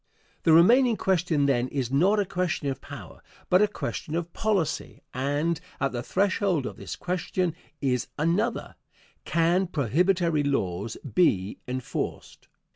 The 0.45 0.51
remaining 0.51 0.97
question, 0.97 1.45
then, 1.45 1.67
is 1.67 1.91
not 1.91 2.19
a 2.19 2.25
question 2.25 2.67
of 2.69 2.81
power, 2.81 3.21
but 3.51 3.61
a 3.61 3.67
question 3.67 4.15
of 4.15 4.33
policy, 4.33 5.03
and 5.13 5.61
at 5.79 5.91
the 5.91 6.01
threshold 6.01 6.65
of 6.65 6.75
this 6.75 6.95
question 6.95 7.53
is 7.81 8.07
another: 8.17 8.77
Can 9.25 9.67
prohibitory 9.67 10.41
laws 10.41 10.97
be 11.13 11.59
enforced? 11.67 12.47